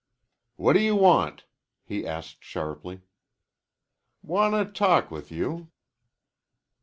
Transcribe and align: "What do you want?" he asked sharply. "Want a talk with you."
"What 0.55 0.73
do 0.73 0.79
you 0.79 0.95
want?" 0.95 1.43
he 1.83 2.07
asked 2.07 2.43
sharply. 2.43 3.01
"Want 4.23 4.55
a 4.55 4.65
talk 4.65 5.11
with 5.11 5.31
you." 5.31 5.69